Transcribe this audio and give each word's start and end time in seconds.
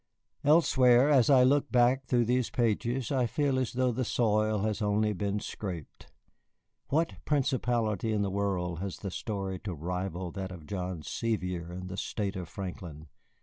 Elsewhere, 0.43 1.11
as 1.11 1.29
I 1.29 1.43
look 1.43 1.71
back 1.71 2.07
through 2.07 2.25
these 2.25 2.49
pages, 2.49 3.11
I 3.11 3.27
feel 3.27 3.59
as 3.59 3.73
though 3.73 3.91
the 3.91 4.03
soil 4.03 4.61
had 4.63 4.81
only 4.81 5.13
been 5.13 5.39
scraped. 5.39 6.11
What 6.87 7.23
principality 7.23 8.11
in 8.11 8.23
the 8.23 8.31
world 8.31 8.79
has 8.79 8.97
the 8.97 9.11
story 9.11 9.59
to 9.59 9.75
rival 9.75 10.31
that 10.31 10.51
of 10.51 10.65
John 10.65 11.03
Sevier 11.03 11.71
and 11.71 11.87
the 11.87 11.97
State 11.97 12.35
of 12.35 12.49
Franklin? 12.49 13.09